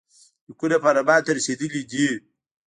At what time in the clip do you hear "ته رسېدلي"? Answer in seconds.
1.25-1.81